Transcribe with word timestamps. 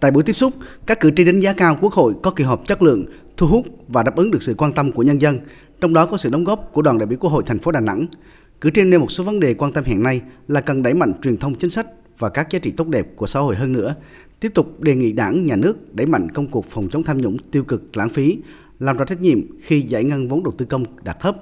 Tại 0.00 0.10
buổi 0.10 0.22
tiếp 0.22 0.32
xúc, 0.32 0.54
các 0.86 1.00
cử 1.00 1.10
tri 1.16 1.24
đánh 1.24 1.40
giá 1.40 1.52
cao 1.52 1.78
Quốc 1.80 1.92
hội 1.92 2.14
có 2.22 2.30
kỳ 2.30 2.44
họp 2.44 2.66
chất 2.66 2.82
lượng, 2.82 3.04
thu 3.36 3.46
hút 3.46 3.66
và 3.88 4.02
đáp 4.02 4.16
ứng 4.16 4.30
được 4.30 4.42
sự 4.42 4.54
quan 4.54 4.72
tâm 4.72 4.92
của 4.92 5.02
nhân 5.02 5.20
dân, 5.20 5.38
trong 5.80 5.94
đó 5.94 6.06
có 6.06 6.16
sự 6.16 6.30
đóng 6.30 6.44
góp 6.44 6.70
của 6.72 6.82
đoàn 6.82 6.98
đại 6.98 7.06
biểu 7.06 7.18
Quốc 7.18 7.30
hội 7.30 7.42
thành 7.46 7.58
phố 7.58 7.70
Đà 7.70 7.80
Nẵng. 7.80 8.06
Cử 8.60 8.70
tri 8.74 8.84
nêu 8.84 9.00
một 9.00 9.10
số 9.10 9.24
vấn 9.24 9.40
đề 9.40 9.54
quan 9.54 9.72
tâm 9.72 9.84
hiện 9.84 10.02
nay 10.02 10.20
là 10.48 10.60
cần 10.60 10.82
đẩy 10.82 10.94
mạnh 10.94 11.12
truyền 11.22 11.36
thông 11.36 11.54
chính 11.54 11.70
sách 11.70 11.86
và 12.18 12.28
các 12.28 12.50
giá 12.50 12.58
trị 12.58 12.70
tốt 12.70 12.88
đẹp 12.88 13.06
của 13.16 13.26
xã 13.26 13.40
hội 13.40 13.56
hơn 13.56 13.72
nữa, 13.72 13.94
tiếp 14.40 14.52
tục 14.54 14.80
đề 14.80 14.94
nghị 14.94 15.12
đảng, 15.12 15.44
nhà 15.44 15.56
nước 15.56 15.94
đẩy 15.94 16.06
mạnh 16.06 16.28
công 16.30 16.46
cuộc 16.46 16.66
phòng 16.70 16.88
chống 16.92 17.02
tham 17.02 17.18
nhũng 17.18 17.36
tiêu 17.38 17.64
cực 17.64 17.96
lãng 17.96 18.08
phí, 18.08 18.38
làm 18.78 18.96
rõ 18.96 19.04
trách 19.04 19.20
nhiệm 19.20 19.40
khi 19.62 19.80
giải 19.80 20.04
ngân 20.04 20.28
vốn 20.28 20.42
đầu 20.44 20.52
tư 20.58 20.66
công 20.66 20.84
đạt 21.02 21.20
thấp. 21.20 21.36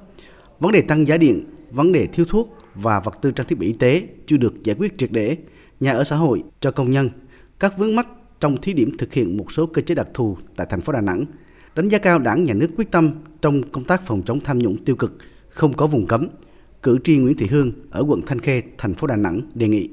Vấn 0.60 0.72
đề 0.72 0.80
tăng 0.80 1.06
giá 1.06 1.16
điện, 1.16 1.44
vấn 1.70 1.92
đề 1.92 2.06
thiếu 2.06 2.26
thuốc 2.28 2.56
và 2.74 3.00
vật 3.00 3.18
tư 3.22 3.30
trang 3.30 3.46
thiết 3.46 3.58
bị 3.58 3.66
y 3.66 3.72
tế 3.72 4.02
chưa 4.26 4.36
được 4.36 4.62
giải 4.64 4.76
quyết 4.78 4.98
triệt 4.98 5.12
để, 5.12 5.36
nhà 5.80 5.92
ở 5.92 6.04
xã 6.04 6.16
hội 6.16 6.42
cho 6.60 6.70
công 6.70 6.90
nhân, 6.90 7.10
các 7.58 7.78
vướng 7.78 7.96
mắc 7.96 8.06
trong 8.40 8.56
thí 8.56 8.72
điểm 8.72 8.96
thực 8.98 9.12
hiện 9.12 9.36
một 9.36 9.52
số 9.52 9.66
cơ 9.66 9.82
chế 9.82 9.94
đặc 9.94 10.06
thù 10.14 10.36
tại 10.56 10.66
thành 10.70 10.80
phố 10.80 10.92
Đà 10.92 11.00
Nẵng. 11.00 11.24
Đánh 11.74 11.88
giá 11.88 11.98
cao 11.98 12.18
đảng 12.18 12.44
nhà 12.44 12.54
nước 12.54 12.68
quyết 12.76 12.90
tâm 12.90 13.10
trong 13.40 13.62
công 13.62 13.84
tác 13.84 14.06
phòng 14.06 14.22
chống 14.26 14.40
tham 14.40 14.58
nhũng 14.58 14.84
tiêu 14.84 14.96
cực, 14.96 15.18
không 15.48 15.72
có 15.72 15.86
vùng 15.86 16.06
cấm. 16.06 16.28
Cử 16.82 16.98
tri 17.04 17.16
Nguyễn 17.16 17.36
Thị 17.36 17.46
Hương 17.46 17.72
ở 17.90 18.04
quận 18.08 18.22
Thanh 18.26 18.40
Khê, 18.40 18.62
thành 18.78 18.94
phố 18.94 19.06
Đà 19.06 19.16
Nẵng 19.16 19.40
đề 19.54 19.68
nghị. 19.68 19.88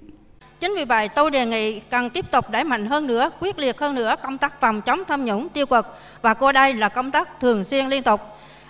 Chính 0.60 0.74
vì 0.78 0.86
vậy 0.86 1.10
tôi 1.16 1.32
đề 1.32 1.46
nghị 1.46 1.80
cần 1.80 2.10
tiếp 2.10 2.26
tục 2.32 2.46
đẩy 2.52 2.64
mạnh 2.64 2.86
hơn 2.86 3.08
nữa, 3.08 3.30
quyết 3.40 3.60
liệt 3.60 3.80
hơn 3.80 3.96
nữa 3.96 4.16
công 4.24 4.38
tác 4.38 4.62
phòng 4.62 4.82
chống 4.82 5.04
tham 5.08 5.26
nhũng 5.26 5.50
tiêu 5.50 5.66
cực 5.66 5.86
và 6.22 6.34
coi 6.34 6.54
đây 6.54 6.74
là 6.74 6.90
công 6.90 7.12
tác 7.12 7.40
thường 7.40 7.64
xuyên 7.64 7.88
liên 7.88 8.04
tục. 8.04 8.22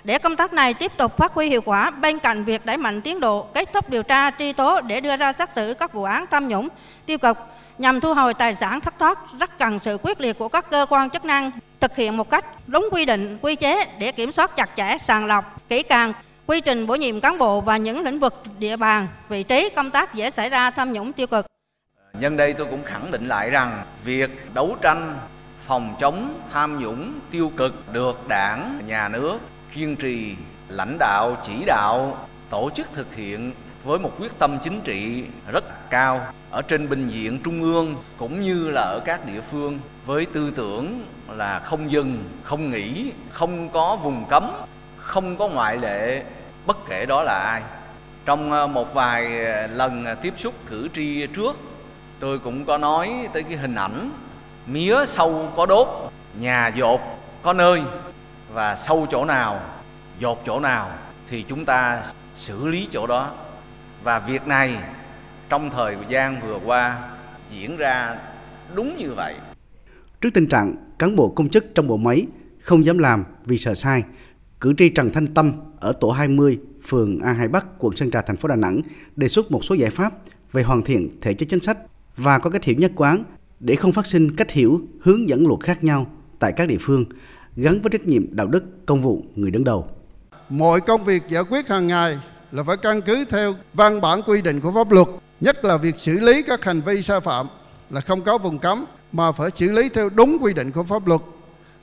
Để 0.03 0.19
công 0.19 0.35
tác 0.35 0.53
này 0.53 0.73
tiếp 0.73 0.91
tục 0.97 1.17
phát 1.17 1.33
huy 1.33 1.49
hiệu 1.49 1.61
quả 1.61 1.91
bên 1.91 2.19
cạnh 2.19 2.43
việc 2.43 2.65
đẩy 2.65 2.77
mạnh 2.77 3.01
tiến 3.01 3.19
độ 3.19 3.47
kết 3.53 3.73
thúc 3.73 3.89
điều 3.89 4.03
tra 4.03 4.31
truy 4.39 4.53
tố 4.53 4.81
để 4.81 5.01
đưa 5.01 5.15
ra 5.15 5.33
xét 5.33 5.51
xử 5.51 5.73
các 5.73 5.93
vụ 5.93 6.03
án 6.03 6.25
tham 6.31 6.47
nhũng 6.47 6.67
tiêu 7.05 7.17
cực 7.17 7.37
nhằm 7.77 7.99
thu 7.99 8.13
hồi 8.13 8.33
tài 8.33 8.55
sản 8.55 8.81
thất 8.81 8.93
thoát 8.99 9.19
rất 9.39 9.59
cần 9.59 9.79
sự 9.79 9.97
quyết 10.03 10.21
liệt 10.21 10.37
của 10.37 10.49
các 10.49 10.69
cơ 10.71 10.85
quan 10.89 11.09
chức 11.09 11.25
năng 11.25 11.51
thực 11.79 11.95
hiện 11.95 12.17
một 12.17 12.29
cách 12.29 12.45
đúng 12.67 12.89
quy 12.91 13.05
định 13.05 13.37
quy 13.41 13.55
chế 13.55 13.85
để 13.99 14.11
kiểm 14.11 14.31
soát 14.31 14.55
chặt 14.55 14.69
chẽ 14.75 14.97
sàng 14.97 15.25
lọc 15.25 15.69
kỹ 15.69 15.83
càng 15.83 16.13
quy 16.47 16.61
trình 16.61 16.87
bổ 16.87 16.95
nhiệm 16.95 17.19
cán 17.19 17.37
bộ 17.37 17.61
và 17.61 17.77
những 17.77 18.01
lĩnh 18.01 18.19
vực 18.19 18.43
địa 18.59 18.77
bàn 18.77 19.07
vị 19.29 19.43
trí 19.43 19.69
công 19.75 19.91
tác 19.91 20.13
dễ 20.13 20.31
xảy 20.31 20.49
ra 20.49 20.71
tham 20.71 20.93
nhũng 20.93 21.13
tiêu 21.13 21.27
cực. 21.27 21.45
Nhân 22.19 22.37
đây 22.37 22.53
tôi 22.53 22.67
cũng 22.69 22.83
khẳng 22.83 23.11
định 23.11 23.27
lại 23.27 23.49
rằng 23.49 23.83
việc 24.03 24.53
đấu 24.53 24.75
tranh 24.81 25.19
phòng 25.67 25.95
chống 25.99 26.39
tham 26.53 26.79
nhũng 26.79 27.13
tiêu 27.31 27.51
cực 27.57 27.93
được 27.93 28.27
đảng, 28.27 28.81
nhà 28.85 29.07
nước 29.07 29.39
kiên 29.73 29.95
trì 29.95 30.35
lãnh 30.69 30.97
đạo 30.99 31.37
chỉ 31.45 31.53
đạo 31.65 32.17
tổ 32.49 32.69
chức 32.75 32.93
thực 32.93 33.15
hiện 33.15 33.53
với 33.85 33.99
một 33.99 34.11
quyết 34.19 34.39
tâm 34.39 34.57
chính 34.63 34.81
trị 34.81 35.23
rất 35.51 35.89
cao 35.89 36.27
ở 36.51 36.61
trên 36.61 36.89
bệnh 36.89 37.07
viện 37.07 37.39
trung 37.43 37.61
ương 37.61 37.95
cũng 38.17 38.41
như 38.41 38.69
là 38.69 38.81
ở 38.81 38.99
các 39.05 39.25
địa 39.25 39.41
phương 39.51 39.79
với 40.05 40.25
tư 40.25 40.51
tưởng 40.55 41.05
là 41.29 41.59
không 41.59 41.91
dừng, 41.91 42.23
không 42.43 42.69
nghỉ, 42.69 43.11
không 43.29 43.69
có 43.69 43.95
vùng 43.95 44.25
cấm, 44.29 44.51
không 44.97 45.37
có 45.37 45.47
ngoại 45.47 45.77
lệ 45.77 46.23
bất 46.65 46.77
kể 46.89 47.05
đó 47.05 47.23
là 47.23 47.39
ai. 47.39 47.63
Trong 48.25 48.51
ờ, 48.51 48.67
một 48.67 48.93
vài 48.93 49.45
ờ, 49.45 49.67
lần 49.67 50.05
ờ, 50.05 50.15
tiếp 50.15 50.33
xúc 50.37 50.53
cử 50.69 50.87
tri 50.93 51.27
trước 51.27 51.57
tôi 52.19 52.39
cũng 52.39 52.65
có 52.65 52.77
nói 52.77 53.27
tới 53.33 53.43
cái 53.43 53.57
hình 53.57 53.75
ảnh 53.75 54.09
mía 54.67 55.05
sâu 55.05 55.51
có 55.55 55.65
đốt 55.65 55.87
nhà 56.39 56.67
dột 56.75 57.01
có 57.41 57.53
nơi 57.53 57.81
và 58.53 58.75
sâu 58.75 59.07
chỗ 59.11 59.25
nào 59.25 59.59
dột 60.19 60.43
chỗ 60.45 60.59
nào 60.59 60.89
thì 61.29 61.45
chúng 61.49 61.65
ta 61.65 62.03
xử 62.35 62.67
lý 62.67 62.87
chỗ 62.91 63.07
đó 63.07 63.29
và 64.03 64.19
việc 64.19 64.47
này 64.47 64.77
trong 65.49 65.69
thời 65.69 65.97
gian 66.09 66.41
vừa 66.41 66.59
qua 66.65 67.09
diễn 67.49 67.77
ra 67.77 68.17
đúng 68.75 68.97
như 68.97 69.13
vậy 69.13 69.35
trước 70.21 70.29
tình 70.33 70.47
trạng 70.47 70.75
cán 70.99 71.15
bộ 71.15 71.29
công 71.29 71.49
chức 71.49 71.65
trong 71.75 71.87
bộ 71.87 71.97
máy 71.97 72.25
không 72.59 72.85
dám 72.85 72.97
làm 72.97 73.23
vì 73.45 73.57
sợ 73.57 73.73
sai 73.73 74.03
cử 74.61 74.73
tri 74.77 74.89
Trần 74.89 75.09
Thanh 75.11 75.27
Tâm 75.27 75.53
ở 75.79 75.93
tổ 75.93 76.11
20 76.11 76.59
phường 76.87 77.19
A 77.19 77.33
Hai 77.33 77.47
Bắc 77.47 77.65
quận 77.79 77.95
Sơn 77.95 78.11
Trà 78.11 78.21
thành 78.21 78.37
phố 78.37 78.47
Đà 78.47 78.55
Nẵng 78.55 78.81
đề 79.15 79.27
xuất 79.27 79.51
một 79.51 79.65
số 79.65 79.75
giải 79.75 79.89
pháp 79.89 80.13
về 80.51 80.63
hoàn 80.63 80.81
thiện 80.81 81.09
thể 81.21 81.33
chế 81.33 81.45
chính 81.45 81.59
sách 81.59 81.77
và 82.17 82.39
có 82.39 82.49
cách 82.49 82.63
hiểu 82.63 82.75
nhất 82.79 82.91
quán 82.95 83.23
để 83.59 83.75
không 83.75 83.91
phát 83.91 84.05
sinh 84.05 84.35
cách 84.35 84.51
hiểu 84.51 84.81
hướng 85.01 85.29
dẫn 85.29 85.47
luật 85.47 85.59
khác 85.63 85.83
nhau 85.83 86.07
tại 86.39 86.51
các 86.51 86.67
địa 86.67 86.77
phương 86.81 87.05
gắn 87.55 87.81
với 87.81 87.89
trách 87.91 88.05
nhiệm 88.05 88.35
đạo 88.35 88.47
đức 88.47 88.85
công 88.85 89.01
vụ 89.01 89.23
người 89.35 89.51
đứng 89.51 89.63
đầu. 89.63 89.87
Mọi 90.49 90.81
công 90.81 91.03
việc 91.03 91.23
giải 91.29 91.43
quyết 91.49 91.67
hàng 91.67 91.87
ngày 91.87 92.19
là 92.55 92.63
phải 92.63 92.77
căn 92.77 93.01
cứ 93.01 93.25
theo 93.25 93.55
văn 93.73 94.01
bản 94.01 94.21
quy 94.21 94.41
định 94.41 94.61
của 94.61 94.71
pháp 94.71 94.91
luật, 94.91 95.07
nhất 95.41 95.65
là 95.65 95.77
việc 95.77 95.95
xử 95.97 96.19
lý 96.19 96.43
các 96.43 96.63
hành 96.63 96.81
vi 96.81 97.01
sai 97.01 97.19
phạm 97.19 97.47
là 97.89 98.01
không 98.01 98.21
có 98.21 98.37
vùng 98.37 98.59
cấm 98.59 98.85
mà 99.11 99.31
phải 99.31 99.49
xử 99.55 99.71
lý 99.71 99.89
theo 99.89 100.09
đúng 100.09 100.37
quy 100.41 100.53
định 100.53 100.71
của 100.71 100.83
pháp 100.83 101.07
luật, 101.07 101.21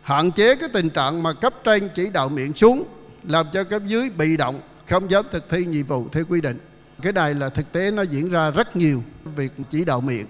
hạn 0.03 0.31
chế 0.31 0.57
cái 0.57 0.69
tình 0.73 0.91
trạng 0.91 1.23
mà 1.23 1.33
cấp 1.33 1.55
trên 1.65 1.89
chỉ 1.95 2.11
đạo 2.11 2.29
miệng 2.29 2.55
xuống 2.55 2.85
làm 3.23 3.47
cho 3.53 3.65
cấp 3.65 3.83
dưới 3.87 4.11
bị 4.11 4.37
động 4.37 4.61
không 4.89 5.11
dám 5.11 5.25
thực 5.33 5.51
thi 5.51 5.65
nhiệm 5.65 5.87
vụ 5.87 6.07
theo 6.13 6.25
quy 6.29 6.41
định. 6.41 6.59
Cái 7.03 7.13
này 7.13 7.35
là 7.35 7.49
thực 7.49 7.73
tế 7.73 7.91
nó 7.91 8.03
diễn 8.03 8.31
ra 8.31 8.51
rất 8.51 8.77
nhiều 8.77 9.03
việc 9.37 9.53
chỉ 9.71 9.85
đạo 9.85 10.01
miệng. 10.01 10.27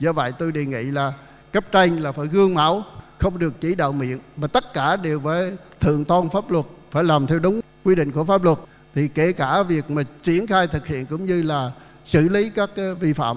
Do 0.00 0.12
vậy 0.12 0.32
tôi 0.38 0.52
đề 0.52 0.66
nghị 0.66 0.82
là 0.82 1.12
cấp 1.52 1.64
trên 1.72 1.96
là 1.96 2.12
phải 2.12 2.26
gương 2.26 2.54
mẫu, 2.54 2.82
không 3.18 3.38
được 3.38 3.60
chỉ 3.60 3.74
đạo 3.74 3.92
miệng 3.92 4.18
mà 4.36 4.46
tất 4.46 4.72
cả 4.74 4.96
đều 4.96 5.20
phải 5.24 5.52
thượng 5.80 6.04
tôn 6.04 6.30
pháp 6.30 6.50
luật, 6.50 6.64
phải 6.90 7.04
làm 7.04 7.26
theo 7.26 7.38
đúng 7.38 7.60
quy 7.84 7.94
định 7.94 8.12
của 8.12 8.24
pháp 8.24 8.44
luật. 8.44 8.58
Thì 8.94 9.08
kể 9.08 9.32
cả 9.32 9.62
việc 9.62 9.90
mà 9.90 10.02
triển 10.22 10.46
khai 10.46 10.66
thực 10.66 10.86
hiện 10.86 11.06
cũng 11.06 11.24
như 11.24 11.42
là 11.42 11.70
xử 12.04 12.28
lý 12.28 12.50
các 12.50 12.70
vi 13.00 13.12
phạm. 13.12 13.36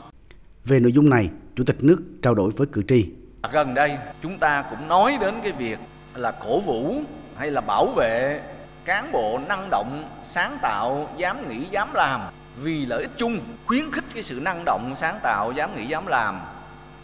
Về 0.66 0.80
nội 0.80 0.92
dung 0.92 1.10
này, 1.10 1.30
Chủ 1.56 1.64
tịch 1.64 1.84
nước 1.84 1.98
trao 2.22 2.34
đổi 2.34 2.52
với 2.58 2.68
cử 2.72 2.84
tri. 2.88 3.06
Gần 3.52 3.74
đây 3.74 3.98
chúng 4.22 4.38
ta 4.38 4.64
cũng 4.70 4.88
nói 4.88 5.18
đến 5.22 5.34
cái 5.44 5.52
việc 5.52 5.80
là 6.16 6.32
cổ 6.32 6.60
vũ 6.60 6.96
hay 7.38 7.52
là 7.52 7.62
bảo 7.62 7.86
vệ 7.86 8.42
cán 8.86 9.12
bộ 9.12 9.40
năng 9.48 9.70
động, 9.70 10.10
sáng 10.26 10.58
tạo, 10.62 11.10
dám 11.18 11.50
nghĩ, 11.50 11.66
dám 11.72 11.94
làm 11.94 12.22
vì 12.64 12.86
lợi 12.86 13.02
ích 13.02 13.12
chung 13.18 13.40
khuyến 13.66 13.92
khích 13.92 14.04
cái 14.14 14.24
sự 14.24 14.40
năng 14.42 14.66
động 14.66 14.94
sáng 14.96 15.20
tạo 15.24 15.52
dám 15.52 15.76
nghĩ 15.76 15.86
dám 15.86 16.08
làm 16.08 16.40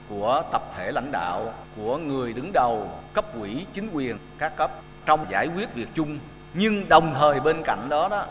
của 0.09 0.43
tập 0.51 0.63
thể 0.77 0.91
lãnh 0.91 1.11
đạo 1.11 1.53
của 1.75 1.97
người 1.97 2.33
đứng 2.33 2.51
đầu 2.53 2.89
cấp 3.13 3.25
quỹ 3.39 3.65
chính 3.73 3.89
quyền 3.93 4.17
các 4.37 4.55
cấp 4.57 4.71
trong 5.05 5.25
giải 5.29 5.47
quyết 5.55 5.73
việc 5.73 5.87
chung 5.93 6.19
nhưng 6.53 6.89
đồng 6.89 7.13
thời 7.19 7.39
bên 7.39 7.57
cạnh 7.65 7.89
đó 7.89 8.07
đó 8.09 8.25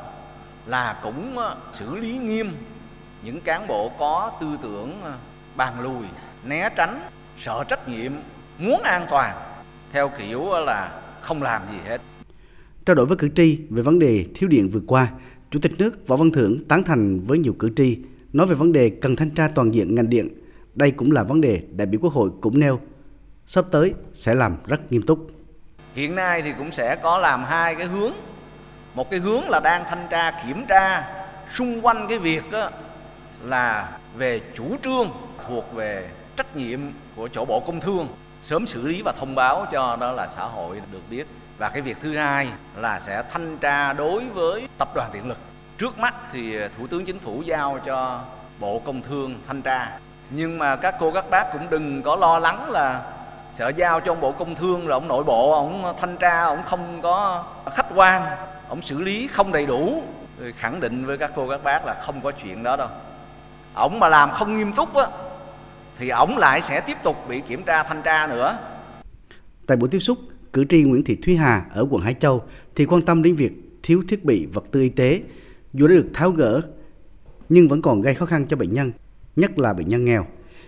là 0.67 1.01
cũng 1.03 1.39
ờ, 1.39 1.57
xử 1.73 1.97
lý 1.97 2.19
nghiêm 2.19 2.51
những 3.25 3.41
cán 3.41 3.67
bộ 3.67 3.93
có 3.99 4.33
tư 4.41 4.47
tưởng 4.63 5.01
ờ, 5.03 5.13
bàn 5.57 5.81
lùi 5.81 6.05
né 6.45 6.69
tránh 6.77 7.01
sợ 7.39 7.65
trách 7.69 7.89
nhiệm 7.89 8.13
muốn 8.59 8.83
an 8.83 9.07
toàn 9.11 9.37
theo 9.93 10.11
kiểu 10.19 10.51
là 10.67 11.01
không 11.21 11.43
làm 11.43 11.63
gì 11.73 11.79
hết 11.89 12.01
trao 12.85 12.95
đổi 12.95 13.07
với 13.07 13.17
cử 13.17 13.29
tri 13.37 13.59
về 13.71 13.83
vấn 13.83 13.99
đề 13.99 14.25
thiếu 14.35 14.49
điện 14.49 14.71
vừa 14.73 14.81
qua 14.87 15.09
Chủ 15.51 15.59
tịch 15.63 15.73
nước 15.79 16.09
Võ 16.09 16.17
Văn 16.17 16.31
Thưởng 16.33 16.65
tán 16.69 16.83
thành 16.83 17.21
với 17.21 17.39
nhiều 17.39 17.53
cử 17.59 17.71
tri 17.77 17.99
nói 18.33 18.47
về 18.47 18.55
vấn 18.55 18.73
đề 18.73 18.91
cần 18.91 19.17
thanh 19.17 19.31
tra 19.31 19.49
toàn 19.55 19.75
diện 19.75 19.95
ngành 19.95 20.11
điện. 20.11 20.29
Đây 20.75 20.91
cũng 20.91 21.13
là 21.13 21.23
vấn 21.23 21.41
đề 21.41 21.63
đại 21.77 21.87
biểu 21.87 22.01
Quốc 22.01 22.13
hội 22.13 22.31
cũng 22.41 22.61
nêu. 22.61 22.81
Sắp 23.47 23.65
tới 23.71 23.95
sẽ 24.15 24.35
làm 24.35 24.57
rất 24.67 24.93
nghiêm 24.93 25.03
túc. 25.03 25.31
Hiện 25.95 26.15
nay 26.15 26.43
thì 26.43 26.53
cũng 26.59 26.73
sẽ 26.73 26.97
có 27.03 27.19
làm 27.19 27.45
hai 27.45 27.75
cái 27.75 27.87
hướng. 27.87 28.13
Một 28.95 29.11
cái 29.11 29.21
hướng 29.21 29.49
là 29.49 29.61
đang 29.61 29.85
thanh 29.85 30.07
tra, 30.11 30.31
kiểm 30.47 30.67
tra 30.67 31.05
xung 31.53 31.87
quanh 31.87 32.09
cái 32.09 32.19
việc 32.19 32.51
đó 32.51 32.69
là 33.43 33.89
về 34.15 34.41
chủ 34.57 34.77
trương 34.85 35.11
thuộc 35.47 35.73
về 35.75 36.09
trách 36.37 36.57
nhiệm 36.57 36.81
của 37.17 37.29
chỗ 37.29 37.45
Bộ 37.45 37.61
Công 37.61 37.81
Thương, 37.81 38.09
sớm 38.43 38.67
xử 38.67 38.87
lý 38.87 39.03
và 39.03 39.13
thông 39.13 39.35
báo 39.35 39.67
cho 39.73 39.97
đó 40.01 40.13
là 40.13 40.27
xã 40.27 40.43
hội 40.43 40.81
được 40.93 41.03
biết. 41.11 41.27
Và 41.59 41.69
cái 41.69 41.83
việc 41.83 41.97
thứ 42.03 42.17
hai 42.17 42.49
là 42.77 43.01
sẽ 43.01 43.23
thanh 43.33 43.59
tra 43.59 43.93
đối 43.93 44.25
với 44.25 44.69
tập 44.79 44.89
đoàn 44.95 45.11
điện 45.13 45.29
lực. 45.29 45.39
Trước 45.79 45.99
mắt 45.99 46.15
thì 46.33 46.59
thủ 46.79 46.87
tướng 46.87 47.05
chính 47.05 47.19
phủ 47.19 47.43
giao 47.43 47.79
cho 47.87 48.21
bộ 48.59 48.83
công 48.85 49.03
thương 49.03 49.35
thanh 49.47 49.63
tra. 49.63 49.99
Nhưng 50.31 50.59
mà 50.59 50.77
các 50.77 50.95
cô, 50.99 51.11
các 51.11 51.31
bác 51.31 51.53
cũng 51.53 51.71
đừng 51.71 52.03
có 52.03 52.17
lo 52.17 52.39
lắng 52.39 52.71
là 52.71 53.01
sợ 53.55 53.69
giao 53.69 54.01
cho 54.01 54.13
ông 54.13 54.21
bộ 54.21 54.33
công 54.33 54.55
thương 54.55 54.87
rồi 54.87 54.93
ông 54.93 55.09
nội 55.09 55.25
bộ, 55.25 55.53
ông 55.53 55.95
thanh 56.01 56.17
tra, 56.17 56.43
ông 56.43 56.63
không 56.65 57.03
có 57.03 57.45
khách 57.75 57.87
quan 57.95 58.23
ông 58.71 58.83
xử 58.83 59.01
lý 59.01 59.27
không 59.27 59.53
đầy 59.53 59.67
đủ 59.67 60.03
thì 60.41 60.53
khẳng 60.53 60.81
định 60.81 61.07
với 61.07 61.19
các 61.19 61.31
cô 61.37 61.49
các 61.49 61.65
bác 61.65 61.87
là 61.87 61.95
không 62.03 62.21
có 62.21 62.33
chuyện 62.43 62.63
đó 62.63 62.77
đâu 62.77 62.89
ông 63.75 64.01
mà 64.01 64.09
làm 64.09 64.31
không 64.31 64.57
nghiêm 64.57 64.73
túc 64.73 64.95
á 64.95 65.07
thì 65.99 66.09
ổng 66.09 66.39
lại 66.39 66.63
sẽ 66.63 66.81
tiếp 66.81 66.97
tục 67.03 67.17
bị 67.29 67.41
kiểm 67.49 67.63
tra 67.63 67.83
thanh 67.83 68.03
tra 68.03 68.27
nữa 68.27 68.59
tại 69.67 69.77
buổi 69.77 69.89
tiếp 69.89 69.99
xúc 69.99 70.19
cử 70.53 70.65
tri 70.69 70.83
Nguyễn 70.83 71.05
Thị 71.05 71.17
Thúy 71.23 71.37
Hà 71.37 71.65
ở 71.75 71.87
quận 71.91 72.03
Hải 72.03 72.15
Châu 72.15 72.43
thì 72.75 72.87
quan 72.87 73.03
tâm 73.03 73.23
đến 73.23 73.37
việc 73.37 73.53
thiếu 73.83 74.03
thiết 74.09 74.25
bị 74.25 74.47
vật 74.47 74.65
tư 74.71 74.81
y 74.81 74.89
tế 74.89 75.21
dù 75.73 75.87
đã 75.87 75.95
được 75.95 76.07
tháo 76.15 76.31
gỡ 76.31 76.61
nhưng 77.51 77.69
vẫn 77.69 77.83
còn 77.83 78.01
gây 78.01 78.15
khó 78.15 78.27
khăn 78.27 78.47
cho 78.49 78.57
bệnh 78.57 78.73
nhân, 78.73 78.93
nhất 79.37 79.59
là 79.59 79.73
bệnh 79.73 79.89
nhân 79.89 80.05
nghèo. 80.05 80.27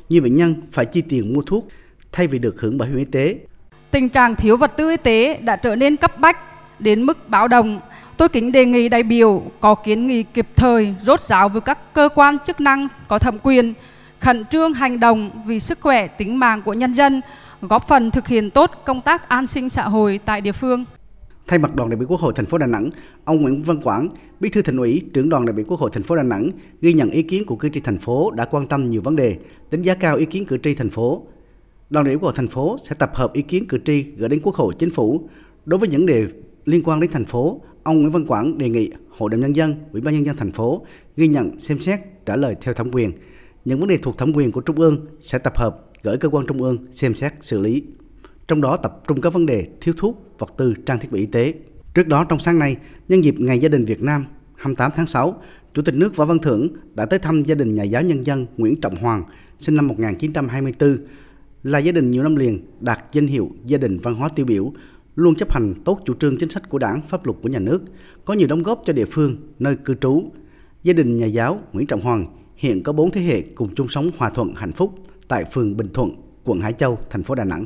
Nhiều 0.08 0.22
bệnh 0.22 0.36
nhân 0.36 0.54
phải 0.72 0.84
chi 0.84 1.02
tiền 1.08 1.32
mua 1.34 1.42
thuốc 1.42 1.68
thay 2.12 2.26
vì 2.26 2.38
được 2.38 2.60
hưởng 2.60 2.78
bảo 2.78 2.88
hiểm 2.88 2.98
y 2.98 3.04
tế. 3.04 3.36
Tình 3.90 4.08
trạng 4.08 4.36
thiếu 4.36 4.56
vật 4.56 4.72
tư 4.76 4.90
y 4.90 4.96
tế 4.96 5.40
đã 5.42 5.56
trở 5.56 5.76
nên 5.76 5.96
cấp 5.96 6.10
bách 6.18 6.38
đến 6.78 7.02
mức 7.02 7.28
báo 7.28 7.48
động. 7.48 7.80
Tôi 8.16 8.28
kính 8.28 8.52
đề 8.52 8.66
nghị 8.66 8.88
đại 8.88 9.02
biểu 9.02 9.42
có 9.60 9.74
kiến 9.74 10.06
nghị 10.06 10.22
kịp 10.22 10.46
thời 10.56 10.94
rốt 11.00 11.20
ráo 11.20 11.48
với 11.48 11.60
các 11.60 11.94
cơ 11.94 12.08
quan 12.14 12.38
chức 12.46 12.60
năng 12.60 12.88
có 13.08 13.18
thẩm 13.18 13.38
quyền 13.42 13.74
khẩn 14.20 14.44
trương 14.44 14.74
hành 14.74 15.00
động 15.00 15.30
vì 15.46 15.60
sức 15.60 15.80
khỏe 15.80 16.06
tính 16.06 16.38
mạng 16.38 16.62
của 16.62 16.72
nhân 16.72 16.92
dân 16.92 17.20
góp 17.60 17.88
phần 17.88 18.10
thực 18.10 18.28
hiện 18.28 18.50
tốt 18.50 18.70
công 18.84 19.00
tác 19.00 19.28
an 19.28 19.46
sinh 19.46 19.68
xã 19.68 19.88
hội 19.88 20.20
tại 20.24 20.40
địa 20.40 20.52
phương. 20.52 20.84
Thay 21.46 21.58
mặt 21.58 21.74
đoàn 21.74 21.90
đại 21.90 21.96
biểu 21.96 22.08
Quốc 22.08 22.20
hội 22.20 22.32
thành 22.36 22.46
phố 22.46 22.58
Đà 22.58 22.66
Nẵng, 22.66 22.90
ông 23.24 23.42
Nguyễn 23.42 23.62
Văn 23.62 23.80
Quảng, 23.80 24.08
Bí 24.40 24.48
thư 24.48 24.62
Thành 24.62 24.76
ủy, 24.76 25.02
trưởng 25.14 25.28
đoàn 25.28 25.46
đại 25.46 25.52
biểu 25.52 25.64
Quốc 25.68 25.80
hội 25.80 25.90
thành 25.92 26.02
phố 26.02 26.16
Đà 26.16 26.22
Nẵng 26.22 26.50
ghi 26.80 26.92
nhận 26.92 27.10
ý 27.10 27.22
kiến 27.22 27.44
của 27.46 27.56
cử 27.56 27.68
tri 27.68 27.80
thành 27.80 27.98
phố 27.98 28.30
đã 28.30 28.44
quan 28.44 28.66
tâm 28.66 28.84
nhiều 28.84 29.02
vấn 29.02 29.16
đề, 29.16 29.36
đánh 29.70 29.82
giá 29.82 29.94
cao 29.94 30.16
ý 30.16 30.24
kiến 30.24 30.46
cử 30.46 30.58
tri 30.62 30.74
thành 30.74 30.90
phố. 30.90 31.22
Đoàn 31.90 32.04
đại 32.04 32.14
biểu 32.14 32.18
Quốc 32.18 32.24
hội 32.26 32.32
thành 32.36 32.48
phố 32.48 32.76
sẽ 32.88 32.94
tập 32.98 33.10
hợp 33.14 33.32
ý 33.32 33.42
kiến 33.42 33.66
cử 33.68 33.78
tri 33.84 34.02
gửi 34.16 34.28
đến 34.28 34.40
Quốc 34.42 34.54
hội, 34.54 34.74
Chính 34.78 34.90
phủ. 34.90 35.28
Đối 35.66 35.78
với 35.78 35.88
những 35.88 36.06
đề 36.06 36.26
liên 36.64 36.82
quan 36.84 37.00
đến 37.00 37.10
thành 37.10 37.24
phố, 37.24 37.60
ông 37.82 38.00
Nguyễn 38.00 38.12
Văn 38.12 38.26
Quảng 38.26 38.58
đề 38.58 38.68
nghị 38.68 38.90
Hội 39.08 39.30
đồng 39.30 39.40
nhân 39.40 39.56
dân, 39.56 39.74
Ủy 39.92 40.00
ban 40.00 40.14
nhân 40.14 40.26
dân 40.26 40.36
thành 40.36 40.52
phố 40.52 40.86
ghi 41.16 41.28
nhận, 41.28 41.58
xem 41.58 41.78
xét, 41.78 42.00
trả 42.26 42.36
lời 42.36 42.56
theo 42.60 42.74
thẩm 42.74 42.90
quyền. 42.92 43.12
Những 43.64 43.80
vấn 43.80 43.88
đề 43.88 43.96
thuộc 43.96 44.18
thẩm 44.18 44.32
quyền 44.32 44.52
của 44.52 44.60
Trung 44.60 44.76
ương 44.76 45.06
sẽ 45.20 45.38
tập 45.38 45.56
hợp 45.56 45.90
gửi 46.02 46.16
cơ 46.16 46.28
quan 46.28 46.46
Trung 46.46 46.62
ương 46.62 46.78
xem 46.92 47.14
xét 47.14 47.32
xử 47.40 47.58
lý. 47.58 47.82
Trong 48.48 48.60
đó 48.60 48.76
tập 48.76 49.02
trung 49.08 49.20
các 49.20 49.32
vấn 49.32 49.46
đề 49.46 49.66
thiếu 49.80 49.94
thuốc, 49.98 50.34
vật 50.38 50.54
tư, 50.56 50.74
trang 50.86 50.98
thiết 50.98 51.12
bị 51.12 51.20
y 51.20 51.26
tế. 51.26 51.54
Trước 51.94 52.06
đó 52.06 52.24
trong 52.24 52.38
sáng 52.38 52.58
nay, 52.58 52.76
nhân 53.08 53.24
dịp 53.24 53.34
Ngày 53.38 53.58
Gia 53.58 53.68
đình 53.68 53.84
Việt 53.84 54.02
Nam 54.02 54.26
28 54.56 54.90
tháng 54.96 55.06
6, 55.06 55.42
Chủ 55.74 55.82
tịch 55.82 55.94
nước 55.94 56.16
Võ 56.16 56.24
Văn 56.24 56.38
Thưởng 56.38 56.68
đã 56.94 57.06
tới 57.06 57.18
thăm 57.18 57.42
gia 57.42 57.54
đình 57.54 57.74
nhà 57.74 57.82
giáo 57.82 58.02
nhân 58.02 58.26
dân 58.26 58.46
Nguyễn 58.56 58.80
Trọng 58.80 58.96
Hoàng, 58.96 59.24
sinh 59.58 59.74
năm 59.74 59.88
1924, 59.88 60.98
là 61.62 61.78
gia 61.78 61.92
đình 61.92 62.10
nhiều 62.10 62.22
năm 62.22 62.36
liền 62.36 62.66
đạt 62.80 62.98
danh 63.12 63.26
hiệu 63.26 63.50
gia 63.66 63.78
đình 63.78 63.98
văn 63.98 64.14
hóa 64.14 64.28
tiêu 64.28 64.46
biểu, 64.46 64.72
luôn 65.14 65.34
chấp 65.34 65.52
hành 65.52 65.74
tốt 65.84 66.00
chủ 66.04 66.14
trương 66.14 66.38
chính 66.38 66.50
sách 66.50 66.68
của 66.68 66.78
đảng, 66.78 67.00
pháp 67.08 67.26
luật 67.26 67.38
của 67.42 67.48
nhà 67.48 67.58
nước, 67.58 67.82
có 68.24 68.34
nhiều 68.34 68.48
đóng 68.48 68.62
góp 68.62 68.82
cho 68.84 68.92
địa 68.92 69.04
phương, 69.10 69.36
nơi 69.58 69.76
cư 69.76 69.94
trú. 69.94 70.24
Gia 70.82 70.92
đình 70.92 71.16
nhà 71.16 71.26
giáo 71.26 71.60
Nguyễn 71.72 71.86
Trọng 71.86 72.00
Hoàng 72.00 72.26
hiện 72.56 72.82
có 72.82 72.92
bốn 72.92 73.10
thế 73.10 73.20
hệ 73.20 73.42
cùng 73.54 73.74
chung 73.74 73.88
sống 73.88 74.10
hòa 74.16 74.30
thuận 74.30 74.54
hạnh 74.54 74.72
phúc 74.72 74.94
tại 75.28 75.44
phường 75.52 75.76
Bình 75.76 75.88
Thuận, 75.94 76.10
quận 76.44 76.60
Hải 76.60 76.72
Châu, 76.72 76.98
thành 77.10 77.22
phố 77.22 77.34
Đà 77.34 77.44
Nẵng. 77.44 77.64